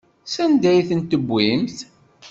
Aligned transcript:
Sanda 0.33 0.67
ay 0.71 0.81
tent-tewwimt? 0.89 1.77